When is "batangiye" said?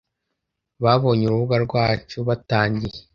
2.27-2.99